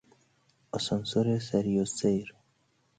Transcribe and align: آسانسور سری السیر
آسانسور 0.77 1.27
سری 1.47 1.79
السیر 1.81 2.27